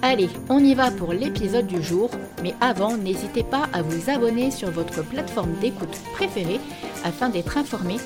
[0.00, 2.08] Allez, on y va pour l'épisode du jour,
[2.40, 6.60] mais avant, n'hésitez pas à vous abonner sur votre plateforme d'écoute préférée
[7.04, 7.96] afin d'être informé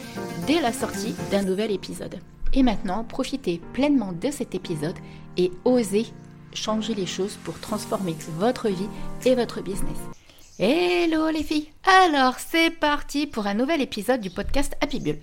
[0.46, 2.18] dès la sortie d'un nouvel épisode.
[2.54, 4.96] Et maintenant, profitez pleinement de cet épisode
[5.36, 6.06] et osez
[6.54, 8.88] changer les choses pour transformer votre vie
[9.26, 9.98] et votre business.
[10.58, 11.68] Hello les filles
[12.04, 15.18] Alors c'est parti pour un nouvel épisode du podcast Happy Bull.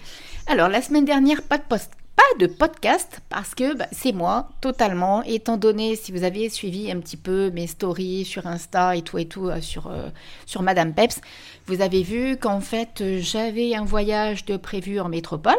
[0.48, 4.50] Alors la semaine dernière, pas de post pas de podcast parce que bah, c'est moi
[4.60, 9.04] totalement, étant donné si vous avez suivi un petit peu mes stories sur Insta et
[9.04, 10.10] tout et tout euh, sur, euh,
[10.46, 11.22] sur Madame Peps,
[11.68, 15.56] vous avez vu qu'en fait j'avais un voyage de prévu en métropole,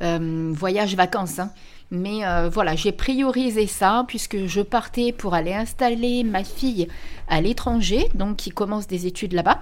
[0.00, 1.38] euh, voyage vacances.
[1.38, 1.52] Hein.
[1.92, 6.88] Mais voilà, j'ai priorisé ça puisque je partais pour aller installer ma fille
[7.28, 9.60] à l'étranger, donc qui commence des études là-bas.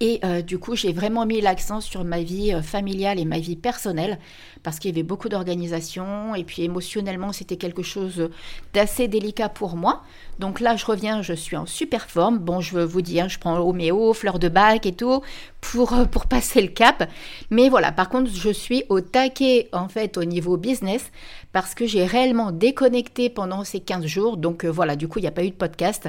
[0.00, 4.18] Et du coup, j'ai vraiment mis l'accent sur ma vie familiale et ma vie personnelle
[4.62, 8.30] parce qu'il y avait beaucoup d'organisation et puis émotionnellement c'était quelque chose
[8.74, 10.02] d'assez délicat pour moi.
[10.38, 12.38] Donc là je reviens, je suis en super forme.
[12.38, 15.22] Bon, je veux vous dire, je prends Homéo, fleur de bac et tout
[15.60, 17.08] pour, euh, pour passer le cap.
[17.50, 21.10] Mais voilà, par contre je suis au taquet en fait au niveau business
[21.62, 24.36] parce que j'ai réellement déconnecté pendant ces 15 jours.
[24.36, 26.08] Donc euh, voilà, du coup il n'y a pas eu de podcast.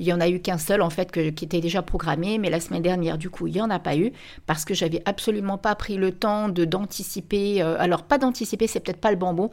[0.00, 2.58] Il y en a eu qu'un seul en fait qui était déjà programmé, mais la
[2.58, 4.12] semaine dernière du coup il n'y en a pas eu
[4.46, 7.62] parce que j'avais absolument pas pris le temps de d'anticiper.
[7.62, 9.50] Euh, alors pas d'anticiper, c'est peut-être pas le bon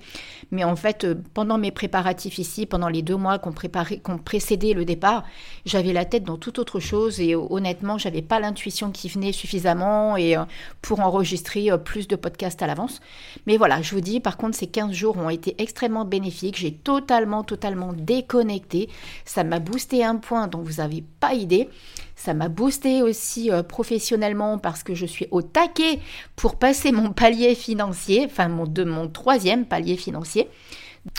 [0.49, 4.17] mais en fait, euh, pendant mes préparatifs ici, pendant les deux mois qu'on préparait, qu'on
[4.17, 5.25] précédait le départ,
[5.65, 10.17] j'avais la tête dans toute autre chose et honnêtement, j'avais pas l'intuition qui venait suffisamment
[10.17, 10.35] et
[10.81, 12.99] pour enregistrer plus de podcasts à l'avance.
[13.45, 16.57] Mais voilà, je vous dis, par contre, ces 15 jours ont été extrêmement bénéfiques.
[16.57, 18.89] J'ai totalement, totalement déconnecté.
[19.23, 21.69] Ça m'a boosté un point dont vous n'avez pas idée.
[22.15, 25.99] Ça m'a boosté aussi euh, professionnellement parce que je suis au taquet
[26.35, 30.49] pour passer mon palier financier, enfin mon, de, mon troisième palier financier.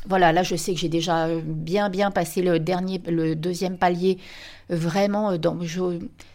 [0.06, 4.18] Voilà, là je sais que j'ai déjà bien bien passé le dernier, le deuxième palier
[4.68, 5.56] vraiment euh, dans.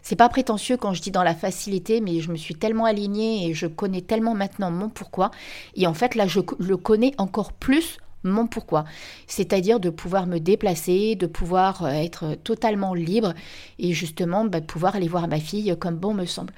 [0.01, 3.47] C'est pas prétentieux quand je dis dans la facilité, mais je me suis tellement alignée
[3.47, 5.31] et je connais tellement maintenant mon pourquoi.
[5.75, 8.85] Et en fait là je le connais encore plus mon pourquoi.
[9.28, 13.34] C'est-à-dire de pouvoir me déplacer, de pouvoir euh, être totalement libre
[13.79, 16.53] et justement bah, de pouvoir aller voir ma fille comme bon me semble.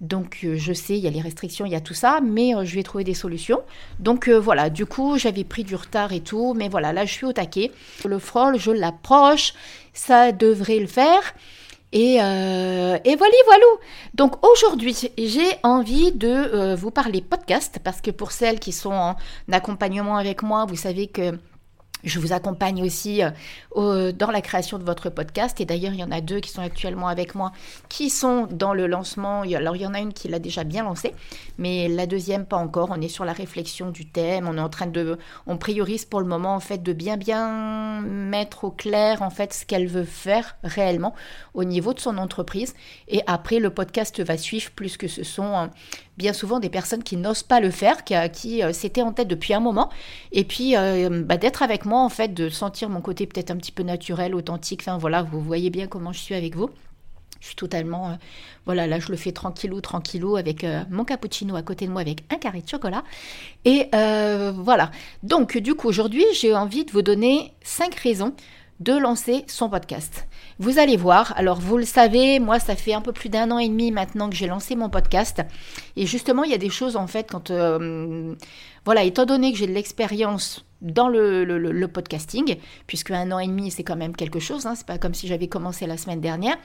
[0.00, 2.54] Donc euh, je sais, il y a les restrictions, il y a tout ça, mais
[2.54, 3.60] euh, je vais trouver des solutions.
[3.98, 7.26] Donc voilà, du coup j'avais pris du retard et tout, mais voilà, là je suis
[7.26, 7.70] au taquet.
[8.04, 9.54] Le frôle, je l'approche,
[9.92, 11.34] ça devrait le faire.
[11.92, 13.64] Et, euh, voilà, voilà.
[14.14, 18.92] Donc aujourd'hui, j'ai envie de euh, vous parler podcast parce que pour celles qui sont
[18.92, 19.16] en
[19.50, 21.36] accompagnement avec moi, vous savez que
[22.04, 23.22] je vous accompagne aussi
[23.76, 25.60] euh, dans la création de votre podcast.
[25.60, 27.52] Et d'ailleurs, il y en a deux qui sont actuellement avec moi,
[27.88, 29.42] qui sont dans le lancement.
[29.42, 31.14] Alors, il y en a une qui l'a déjà bien lancé,
[31.58, 32.88] mais la deuxième, pas encore.
[32.90, 34.48] On est sur la réflexion du thème.
[34.48, 35.18] On est en train de.
[35.46, 39.52] On priorise pour le moment, en fait, de bien, bien mettre au clair, en fait,
[39.52, 41.14] ce qu'elle veut faire réellement
[41.54, 42.74] au niveau de son entreprise.
[43.08, 45.70] Et après, le podcast va suivre, plus que ce sont
[46.20, 49.26] bien souvent des personnes qui n'osent pas le faire, qui, qui euh, s'étaient en tête
[49.26, 49.88] depuis un moment,
[50.32, 53.56] et puis euh, bah, d'être avec moi, en fait, de sentir mon côté peut-être un
[53.56, 56.70] petit peu naturel, authentique, enfin voilà, vous voyez bien comment je suis avec vous.
[57.40, 58.14] Je suis totalement, euh,
[58.66, 62.22] voilà, là je le fais tranquillou, tranquillou avec mon cappuccino à côté de moi avec
[62.30, 63.02] un carré de chocolat.
[63.64, 64.90] Et voilà.
[65.22, 68.34] Donc du coup aujourd'hui j'ai envie de vous donner cinq raisons
[68.80, 70.26] de lancer son podcast.
[70.58, 73.58] Vous allez voir, alors vous le savez, moi ça fait un peu plus d'un an
[73.58, 75.42] et demi maintenant que j'ai lancé mon podcast.
[75.96, 77.50] Et justement, il y a des choses en fait quand...
[77.50, 78.34] Euh,
[78.86, 83.70] voilà, étant donné que j'ai de l'expérience dans le, podcasting, puisque un an et demi
[83.70, 86.56] c'est quand même quelque chose, hein, c'est pas comme si j'avais commencé la semaine dernière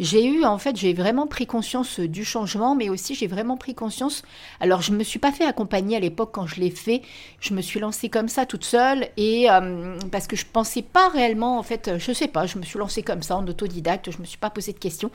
[0.00, 3.74] j'ai eu, en fait, j'ai vraiment pris conscience du changement, mais aussi j'ai vraiment pris
[3.74, 4.22] conscience.
[4.58, 7.02] Alors, je ne me suis pas fait accompagner à l'époque quand je l'ai fait.
[7.38, 11.10] Je me suis lancée comme ça toute seule et euh, parce que je pensais pas
[11.10, 14.18] réellement, en fait, je sais pas, je me suis lancée comme ça en autodidacte, je
[14.18, 15.10] me suis pas posé de questions.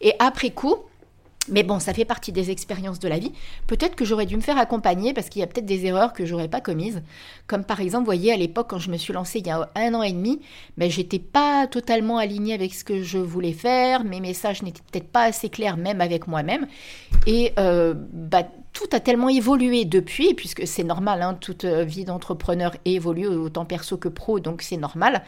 [0.00, 0.76] Et après coup,
[1.48, 3.32] mais bon, ça fait partie des expériences de la vie.
[3.66, 6.24] Peut-être que j'aurais dû me faire accompagner parce qu'il y a peut-être des erreurs que
[6.24, 7.02] j'aurais pas commises.
[7.48, 9.68] Comme par exemple, vous voyez, à l'époque, quand je me suis lancée il y a
[9.74, 10.40] un an et demi,
[10.76, 14.04] ben, j'étais pas totalement alignée avec ce que je voulais faire.
[14.04, 16.66] Mes messages n'étaient peut-être pas assez clairs, même avec moi-même.
[17.26, 22.04] Et euh, bah, tout a tellement évolué depuis, puisque c'est normal, hein, toute euh, vie
[22.04, 25.22] d'entrepreneur évolue autant perso que pro, donc c'est normal.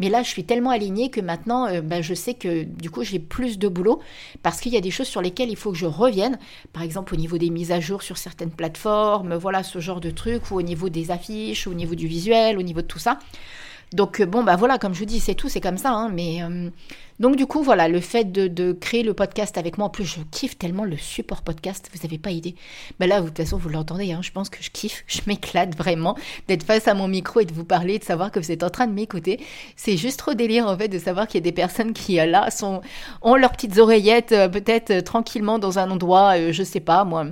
[0.00, 3.04] Mais là, je suis tellement alignée que maintenant, euh, bah, je sais que du coup,
[3.04, 4.00] j'ai plus de boulot
[4.42, 6.38] parce qu'il y a des choses sur lesquelles il faut que je revienne.
[6.72, 10.10] Par exemple, au niveau des mises à jour sur certaines plateformes, voilà ce genre de
[10.10, 13.18] trucs, ou au niveau des affiches, au niveau du visuel, au niveau de tout ça.
[13.92, 15.92] Donc euh, bon, bah voilà, comme je vous dis, c'est tout, c'est comme ça.
[15.92, 16.70] Hein, mais euh,
[17.20, 20.20] donc du coup, voilà, le fait de, créer le podcast avec moi, en plus, je
[20.30, 22.54] kiffe tellement le support podcast, vous n'avez pas idée.
[22.98, 25.76] Bah là, de toute façon, vous l'entendez, hein, je pense que je kiffe, je m'éclate
[25.76, 26.16] vraiment
[26.48, 28.70] d'être face à mon micro et de vous parler, de savoir que vous êtes en
[28.70, 29.40] train de m'écouter.
[29.76, 32.26] C'est juste trop délire en fait de savoir qu'il y a des personnes qui euh,
[32.26, 32.82] là sont
[33.22, 37.26] ont leurs petites oreillettes peut-être tranquillement dans un endroit, je sais pas moi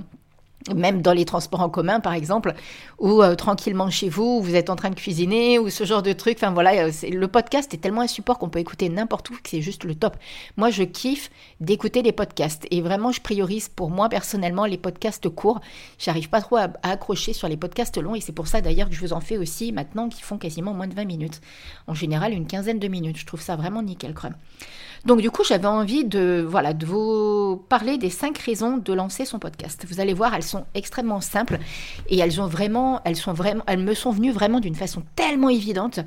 [0.75, 2.53] même dans les transports en commun par exemple,
[2.99, 6.13] ou euh, tranquillement chez vous, vous êtes en train de cuisiner, ou ce genre de
[6.13, 6.37] truc.
[6.37, 9.49] Enfin voilà, euh, le podcast est tellement un support qu'on peut écouter n'importe où que
[9.49, 10.17] c'est juste le top.
[10.57, 11.29] Moi, je kiffe
[11.59, 15.61] d'écouter les podcasts et vraiment, je priorise pour moi personnellement les podcasts courts.
[15.99, 18.95] J'arrive pas trop à, accrocher sur les podcasts longs et c'est pour ça d'ailleurs que
[18.95, 21.41] je vous en fais aussi maintenant qui font quasiment moins de 20 minutes.
[21.87, 23.17] En général, une quinzaine de minutes.
[23.17, 24.35] Je trouve ça vraiment nickel, crème.
[25.05, 29.25] Donc du coup, j'avais envie de voilà de vous parler des cinq raisons de lancer
[29.25, 29.85] son podcast.
[29.87, 31.59] Vous allez voir, elles sont extrêmement simples
[32.09, 35.49] et elles ont vraiment, elles sont vraiment, elles me sont venues vraiment d'une façon tellement
[35.49, 35.99] évidente.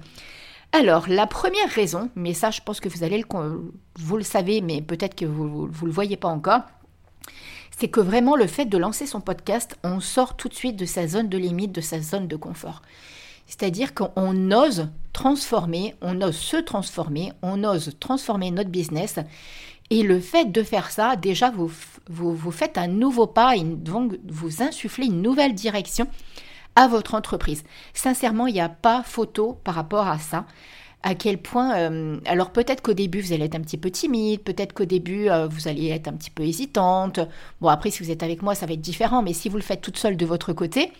[0.72, 4.60] Alors, la première raison, mais ça, je pense que vous allez le, vous le savez,
[4.60, 6.60] mais peut-être que vous ne le voyez pas encore,
[7.76, 10.84] c'est que vraiment le fait de lancer son podcast, on sort tout de suite de
[10.84, 12.82] sa zone de limite, de sa zone de confort.
[13.50, 19.19] C'est-à-dire qu'on ose transformer, on ose se transformer, on ose transformer notre business.
[19.91, 21.69] Et le fait de faire ça, déjà, vous,
[22.52, 23.55] faites un nouveau pas,
[24.29, 26.06] vous insufflez une nouvelle direction
[26.76, 27.64] à votre entreprise.
[27.93, 30.47] Sincèrement, il n'y a pas photo par rapport à ça.
[31.02, 34.43] À quel point, euh, alors peut-être qu'au début vous allez être un petit peu timide,
[34.43, 37.20] peut-être qu'au début euh, vous allez être un petit peu hésitante.
[37.62, 39.62] Bon après si vous êtes avec moi ça va être différent, mais si vous le
[39.62, 40.93] faites toute seule de votre côté,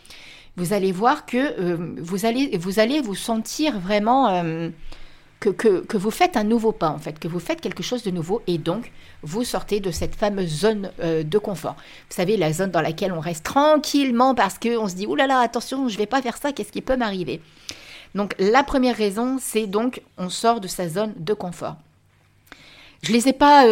[0.56, 4.69] vous allez voir que euh, vous, allez, vous sentir vraiment euh,
[5.38, 8.43] que, vous faites un nouveau pas, en fait, que vous faites quelque chose de nouveau
[8.47, 8.93] et donc
[9.23, 11.76] vous sortez de cette fameuse zone euh, de confort.
[12.08, 15.26] Vous savez, la zone dans laquelle on reste tranquillement parce qu'on se dit, oh là
[15.26, 17.41] là, attention, je ne vais pas faire ça, qu'est-ce qui peut m'arriver?
[18.14, 21.76] Donc la première raison, c'est donc on sort de sa zone de confort.
[23.02, 23.64] Je les ai pas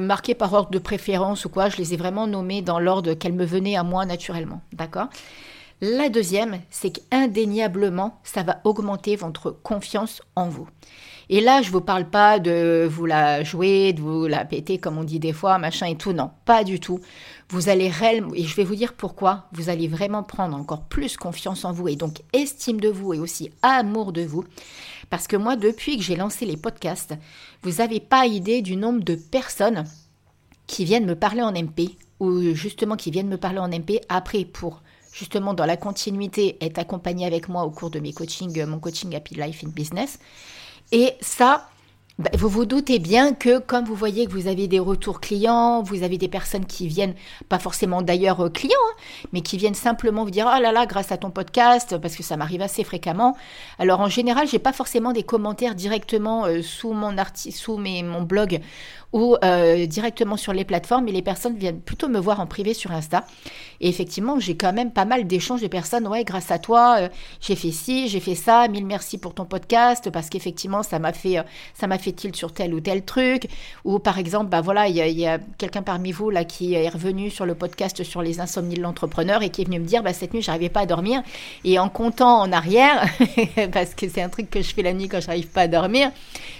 [0.00, 3.32] marqués par ordre de préférence ou quoi, je les ai vraiment nommés dans l'ordre qu'elles
[3.32, 5.06] me venaient à moi naturellement, d'accord?
[5.80, 10.68] La deuxième, c'est qu'indéniablement, ça va augmenter votre confiance en vous.
[11.28, 14.78] Et là, je ne vous parle pas de vous la jouer, de vous la péter
[14.78, 16.12] comme on dit des fois, machin et tout.
[16.12, 17.00] Non, pas du tout.
[17.50, 21.16] Vous allez réellement, et je vais vous dire pourquoi, vous allez vraiment prendre encore plus
[21.16, 24.44] confiance en vous et donc estime de vous et aussi amour de vous.
[25.10, 27.14] Parce que moi, depuis que j'ai lancé les podcasts,
[27.62, 29.84] vous n'avez pas idée du nombre de personnes
[30.66, 34.44] qui viennent me parler en MP ou justement qui viennent me parler en MP après
[34.44, 34.82] pour
[35.16, 39.14] justement dans la continuité, être accompagné avec moi au cours de mes coachings, mon coaching
[39.16, 40.18] Happy Life in Business.
[40.92, 41.68] Et ça,
[42.18, 45.82] bah, vous vous doutez bien que comme vous voyez que vous avez des retours clients,
[45.82, 47.14] vous avez des personnes qui viennent,
[47.48, 50.86] pas forcément d'ailleurs euh, clients, hein, mais qui viennent simplement vous dire oh là là
[50.86, 53.36] grâce à ton podcast parce que ça m'arrive assez fréquemment.
[53.78, 57.14] Alors en général, j'ai pas forcément des commentaires directement euh, sous mon
[57.50, 58.60] sous mes, mon blog
[59.12, 62.72] ou euh, directement sur les plateformes, mais les personnes viennent plutôt me voir en privé
[62.72, 63.26] sur Insta.
[63.80, 66.08] Et effectivement, j'ai quand même pas mal d'échanges de personnes.
[66.08, 67.10] Ouais, grâce à toi,
[67.42, 68.68] j'ai fait ci, j'ai fait ça.
[68.68, 71.44] Mille merci pour ton podcast parce qu'effectivement, ça m'a fait,
[71.74, 73.48] ça m'a fait fait-il sur tel ou tel truc
[73.84, 77.30] Ou par exemple, bah voilà, il y a, quelqu'un parmi vous là qui est revenu
[77.30, 80.12] sur le podcast sur les insomnies de l'entrepreneur et qui est venu me dire, bah
[80.12, 81.22] cette nuit, j'arrivais pas à dormir.
[81.64, 83.06] Et en comptant en arrière,
[83.72, 86.12] parce que c'est un truc que je fais la nuit quand j'arrive pas à dormir,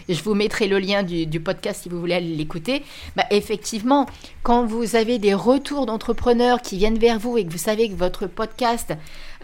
[0.08, 2.82] je vous mettrai le lien du, podcast si vous voulez aller l'écouter.
[3.16, 4.06] Bah effectivement,
[4.42, 7.94] quand vous avez des retours d'entrepreneurs qui viennent vers vous et que vous savez que
[7.94, 8.92] votre podcast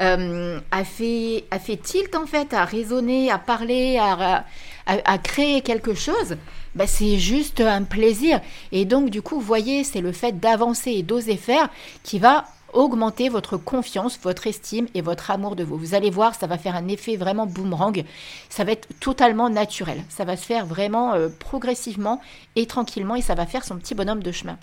[0.00, 4.44] euh, a fait a fait tilt en fait, a résonné, a parlé, a
[4.86, 6.36] à, créer quelque chose,
[6.74, 8.40] bah, c'est juste un plaisir.
[8.70, 11.68] Et donc, du coup, voyez, c'est le fait d'avancer et d'oser faire
[12.02, 15.76] qui va augmenter votre confiance, votre estime et votre amour de vous.
[15.76, 18.04] Vous allez voir, ça va faire un effet vraiment boomerang.
[18.48, 20.02] Ça va être totalement naturel.
[20.08, 22.20] Ça va se faire vraiment euh, progressivement
[22.56, 24.58] et tranquillement et ça va faire son petit bonhomme de chemin.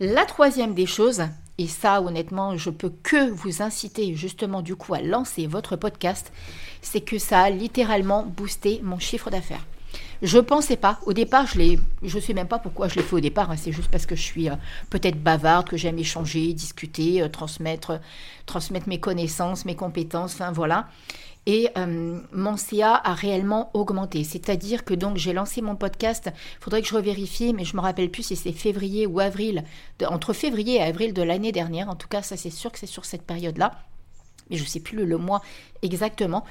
[0.00, 1.22] La troisième des choses,
[1.58, 6.32] et ça honnêtement, je peux que vous inciter justement du coup à lancer votre podcast,
[6.80, 9.66] c'est que ça a littéralement boosté mon chiffre d'affaires.
[10.22, 10.98] Je pensais pas.
[11.06, 13.50] Au départ, je l'ai, je sais même pas pourquoi je l'ai fait au départ.
[13.50, 13.56] Hein.
[13.56, 14.54] c'est juste parce que je suis euh,
[14.90, 18.00] peut-être bavarde, que j'aime échanger, discuter, euh, transmettre,
[18.44, 20.34] transmettre mes connaissances, mes compétences.
[20.34, 20.88] Enfin voilà.
[21.46, 24.22] et euh, mon CA a réellement augmenté.
[24.24, 27.80] C'est-à-dire que donc j'ai lancé mon podcast, il faudrait que je revérifie, mais je me
[27.80, 29.64] rappelle plus si c'est février ou avril,
[30.06, 31.88] entre février et avril de l'année dernière.
[31.88, 33.72] En tout cas, ça c'est sûr que c'est sur cette période-là.
[34.50, 35.40] Mais je ne sais plus le, mois
[35.80, 36.44] exactement.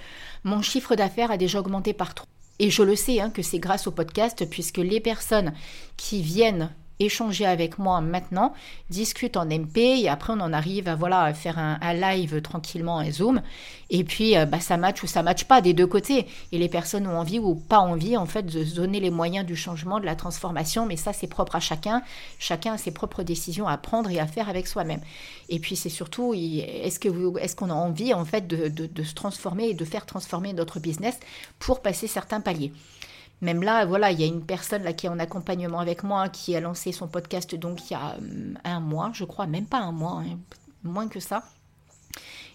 [0.43, 2.27] Mon chiffre d'affaires a déjà augmenté par trois.
[2.59, 5.53] Et je le sais hein, que c'est grâce au podcast, puisque les personnes
[5.97, 8.53] qui viennent échanger avec moi maintenant,
[8.89, 13.11] discute en MP et après on en arrive à voilà faire un, live tranquillement, un
[13.11, 13.41] Zoom.
[13.89, 16.27] Et puis euh, bah, ça match ou ça match pas des deux côtés.
[16.51, 19.55] Et les personnes ont envie ou pas envie en fait de donner les moyens du
[19.55, 20.85] changement, de la transformation.
[20.85, 22.03] Mais ça c'est propre à chacun.
[22.37, 25.01] Chacun a ses propres décisions à prendre et à faire avec soi-même.
[25.47, 29.69] Et puis c'est surtout est-ce que est-ce qu'on a envie en fait de se transformer
[29.69, 31.17] et de faire transformer notre business
[31.59, 32.71] pour passer certains paliers?
[33.41, 36.27] Même là, voilà, il y a une personne là qui est en accompagnement avec moi
[36.29, 39.65] qui a lancé son podcast donc il y a euh, un mois, je crois, même
[39.65, 40.37] pas un mois, hein,
[40.83, 41.43] moins que ça.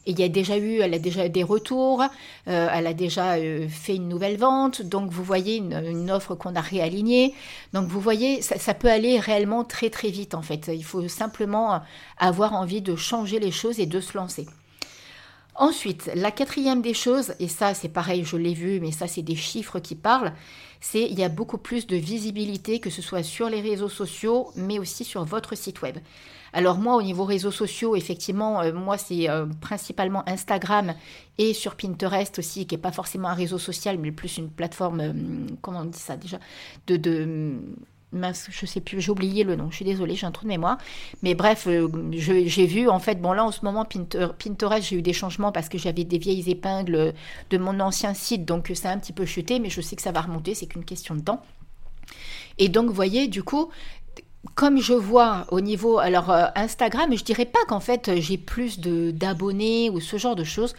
[0.07, 2.93] Et il y a déjà eu, elle a déjà eu des retours, euh, elle a
[2.93, 4.83] déjà euh, fait une nouvelle vente.
[4.83, 7.35] Donc vous voyez une, offre qu'on a réalignée.
[7.73, 10.71] Donc vous voyez, ça, ça, peut aller réellement très très vite en fait.
[10.75, 11.81] Il faut simplement
[12.19, 14.47] avoir envie de changer les choses et de se lancer.
[15.57, 19.23] Ensuite, la quatrième des choses, et ça c'est pareil, je l'ai vu, mais ça c'est
[19.23, 20.33] des chiffres qui parlent,
[20.81, 24.51] c'est il y a beaucoup plus de visibilité, que ce soit sur les réseaux sociaux,
[24.57, 25.99] mais aussi sur votre site web.
[26.53, 30.95] Alors moi, au niveau réseaux sociaux, effectivement, euh, moi, c'est euh, principalement Instagram
[31.37, 35.01] et sur Pinterest aussi, qui n'est pas forcément un réseau social, mais plus une plateforme,
[35.01, 35.13] euh,
[35.63, 36.39] comment on dit ça déjà,
[36.87, 37.59] de, de
[38.15, 40.49] mince, je sais plus, j'ai oublié le nom, je suis désolée, j'ai un trou de
[40.49, 40.79] mémoire.
[41.23, 45.03] Mais bref, euh, j'ai vu, en fait, bon là en ce moment, Pinterest, j'ai eu
[45.03, 47.15] des changements parce que j'avais des vieilles épingles
[47.51, 50.03] de mon ancien site, donc ça a un petit peu chuté, mais je sais que
[50.03, 51.43] ça va remonter, c'est qu'une question de temps.
[52.59, 53.71] Et donc, vous voyez, du coup,
[54.55, 58.79] comme je vois au niveau, alors euh, Instagram, je dirais pas qu'en fait j'ai plus
[58.79, 60.75] d'abonnés ou ce genre de choses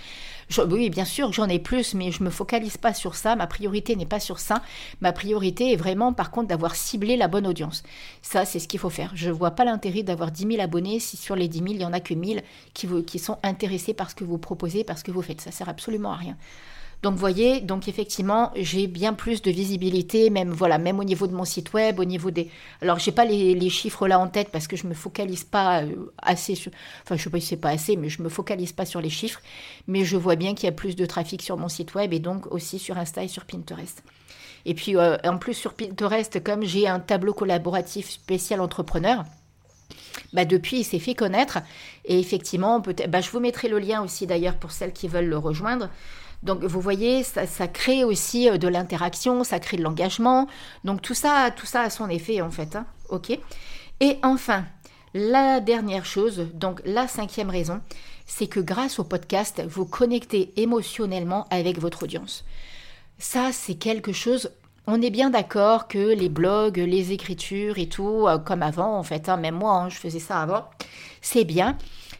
[0.69, 3.35] oui, bien sûr, j'en ai plus, mais je me focalise pas sur ça.
[3.35, 4.61] Ma priorité n'est pas sur ça.
[5.01, 7.83] Ma priorité est vraiment, par contre, d'avoir ciblé la bonne audience.
[8.21, 9.11] Ça, c'est ce qu'il faut faire.
[9.15, 11.85] Je vois pas l'intérêt d'avoir 10 000 abonnés si sur les 10 000, il y
[11.85, 12.43] en a que 1000
[12.73, 15.41] qui, qui sont intéressés par ce que vous proposez, par ce que vous faites.
[15.41, 16.37] Ça sert absolument à rien.
[17.03, 21.33] Donc voyez, donc effectivement, j'ai bien plus de visibilité, même voilà, même au niveau de
[21.33, 22.49] mon site web, au niveau des.
[22.81, 26.11] Alors j'ai pas les, chiffres là en tête parce que je me focalise pas euh,
[26.17, 26.71] assez sur.
[27.03, 29.09] Enfin, je sais pas si c'est pas assez, mais je me focalise pas sur les
[29.09, 29.41] chiffres.
[29.87, 32.19] Mais je vois bien qu'il y a plus de trafic sur mon site web et
[32.19, 34.03] donc aussi sur Insta et sur Pinterest.
[34.65, 39.25] Et puis euh, en plus sur Pinterest, comme j'ai un tableau collaboratif spécial entrepreneur.
[40.33, 41.59] Bah depuis, il s'est fait connaître.
[42.05, 45.29] Et effectivement, peut-être, bah, je vous mettrai le lien aussi d'ailleurs pour celles qui veulent
[45.29, 45.89] le rejoindre.
[46.45, 50.47] Donc vous voyez, ça, crée aussi euh, de l'interaction, ça crée de l'engagement.
[50.83, 52.75] Donc tout ça, tout ça a son effet en fait.
[52.75, 52.85] Hein.
[53.09, 53.37] ok.
[53.99, 54.63] Et enfin,
[55.15, 57.81] la dernière chose, donc la cinquième raison,
[58.27, 62.45] c'est que grâce au podcast, vous connectez émotionnellement avec votre audience.
[63.17, 64.51] Ça, c'est quelque chose.
[64.85, 69.03] On est bien d'accord que les blogs, les écritures et tout, euh, comme avant en
[69.03, 70.65] fait, hein, même moi, hein, je faisais ça avant,
[71.21, 71.75] c'est bien.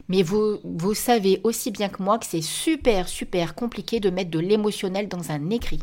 [0.07, 4.39] Mais vous, savez aussi bien que moi que c'est super, super compliqué de mettre de
[4.39, 5.79] l'émotionnel dans un écrit.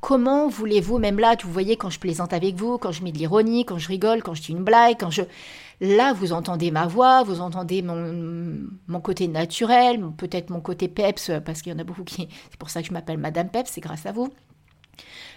[0.00, 3.18] Comment voulez-vous, même là, vous voyez, quand je plaisante avec vous, quand je mets de
[3.18, 5.22] l'ironie, quand je rigole, quand je dis une blague, quand je...
[5.80, 11.30] Là, vous entendez ma voix, vous entendez mon, mon côté naturel, peut-être mon côté peps,
[11.44, 12.28] parce qu'il y en a beaucoup qui...
[12.50, 14.28] C'est pour ça que je m'appelle Madame Peps, c'est grâce à vous.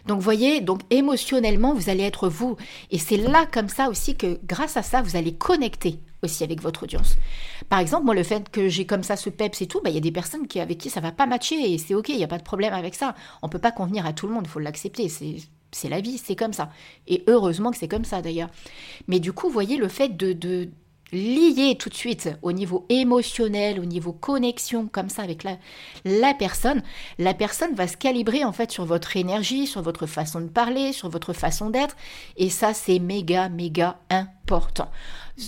[0.07, 2.57] Donc voyez, donc émotionnellement, vous allez être vous.
[2.91, 6.61] Et c'est là comme ça aussi que grâce à ça, vous allez connecter aussi avec
[6.61, 7.17] votre audience.
[7.69, 9.95] Par exemple, moi, le fait que j'ai comme ça ce peps et tout, bah, il
[9.95, 12.17] y a des personnes qui, avec qui ça va pas matcher et c'est ok, il
[12.17, 13.15] n'y a pas de problème avec ça.
[13.41, 15.09] On peut pas convenir à tout le monde, il faut l'accepter.
[15.09, 15.37] C'est
[15.71, 16.69] c'est la vie, c'est comme ça.
[17.05, 18.49] Et heureusement que c'est comme ça d'ailleurs.
[19.07, 20.69] Mais du coup, voyez le fait de
[21.11, 25.57] lié tout de suite au niveau émotionnel, au niveau connexion comme ça avec la,
[26.03, 26.81] la personne,
[27.19, 30.93] la personne va se calibrer en fait sur votre énergie, sur votre façon de parler,
[30.93, 31.95] sur votre façon d'être.
[32.37, 34.34] Et ça, c'est méga, méga important.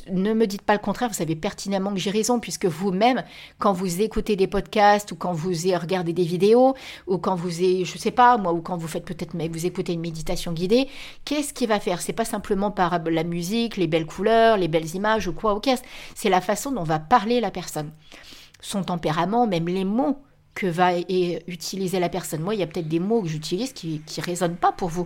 [0.10, 3.24] Ne me dites pas le contraire, vous savez pertinemment que j'ai raison, puisque vous-même,
[3.58, 6.75] quand vous écoutez des podcasts ou quand vous regardez des vidéos
[7.08, 9.94] ou quand vous, je sais pas moi, ou quand vous faites peut-être, mais vous écoutez
[9.94, 10.89] une méditation guidée,
[11.24, 12.01] qu'est-ce qu'il va faire?
[12.01, 15.70] C'est pas simplement par la musique, les belles couleurs, les belles images ou quoi, ok
[16.16, 17.92] C'est la façon dont va parler la personne,
[18.60, 20.18] son tempérament, même les mots
[20.58, 22.42] que va utiliser la personne.
[22.42, 25.06] Moi, il y a peut-être des mots que j'utilise qui ne résonnent pas pour vous.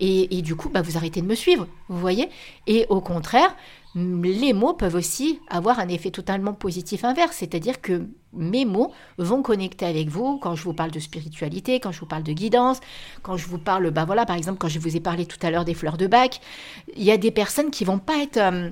[0.00, 2.30] Et, et, du coup, bah, vous arrêtez de me suivre, vous voyez?
[2.66, 3.54] Et au contraire,
[3.94, 9.42] les mots peuvent aussi avoir un effet totalement positif inverse, c'est-à-dire que mes mots vont
[9.42, 12.80] connecter avec vous quand je vous parle de spiritualité, quand je vous parle de guidance,
[13.22, 15.50] quand je vous parle, bah voilà, par exemple, quand je vous ai parlé tout à
[15.50, 16.40] l'heure des fleurs de bac,
[16.96, 18.38] il y a des personnes qui vont pas être...
[18.38, 18.70] Euh,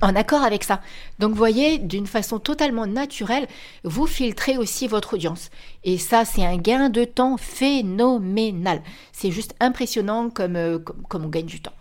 [0.00, 0.80] en accord avec ça.
[1.18, 3.46] Donc, vous voyez, d'une façon totalement naturelle,
[3.84, 5.50] vous filtrez aussi votre audience.
[5.84, 8.82] Et ça, c'est un gain de temps phénoménal.
[9.12, 10.78] C'est juste impressionnant comme, euh,
[11.12, 11.74] on gagne du temps.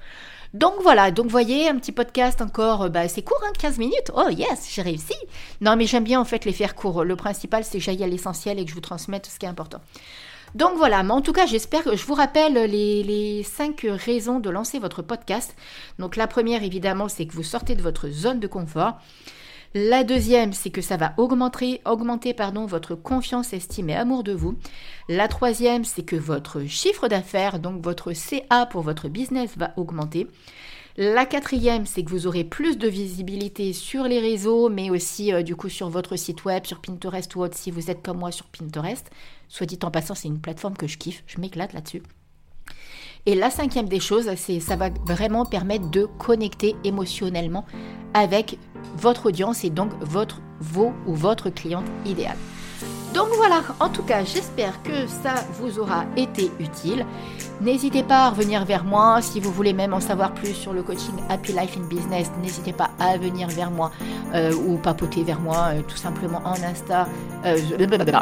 [0.56, 4.12] Donc voilà, donc voyez, un petit podcast encore, euh, bah, c'est court, hein, 15 minutes.
[4.16, 5.14] Oh yes, j'ai réussi.
[5.62, 7.04] Non, mais j'aime bien en fait les faire courts.
[7.04, 9.50] Le principal, c'est que j'aille à l'essentiel et que je vous transmette ce qui est
[9.50, 9.80] important.
[10.56, 14.50] Donc voilà, mais en tout cas, j'espère que je vous rappelle les, cinq raisons de
[14.50, 15.56] lancer votre podcast.
[16.00, 19.00] Donc la première, évidemment, c'est que vous sortez de votre zone de confort.
[19.76, 24.34] La deuxième, c'est que ça va augmenter, augmenter pardon, votre confiance, estime et amour de
[24.34, 24.56] vous.
[25.08, 30.28] La troisième, c'est que votre chiffre d'affaires, donc votre CA pour votre business, va augmenter.
[30.98, 35.44] La quatrième, c'est que vous aurez plus de visibilité sur les réseaux, mais aussi euh,
[35.44, 38.32] du coup sur votre site web, sur Pinterest ou autre, si vous êtes comme moi
[38.32, 39.10] sur Pinterest.
[39.50, 42.04] Soit dit en passant, c'est une plateforme que je kiffe, je m'éclate là-dessus.
[43.26, 47.66] Et la cinquième des choses, c'est ça va vraiment permettre de connecter émotionnellement
[48.14, 48.58] avec
[48.96, 52.38] votre audience et donc votre vos ou votre cliente idéale.
[53.20, 57.06] Donc voilà, en tout cas, j'espère que ça vous aura été utile.
[57.60, 60.84] N'hésitez pas à revenir vers moi si vous voulez même en savoir plus sur le
[60.84, 62.32] coaching Happy Life in Business.
[62.42, 63.92] N'hésitez pas à venir vers moi
[64.34, 67.10] euh, ou papoter vers moi euh, tout simplement en Insta,
[67.44, 67.58] euh,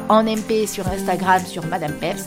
[0.09, 2.25] en MP sur Instagram sur Madame Peps.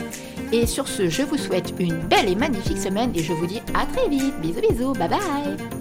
[0.52, 3.60] Et sur ce, je vous souhaite une belle et magnifique semaine et je vous dis
[3.74, 4.40] à très vite.
[4.40, 5.60] Bisous bisous, bye bye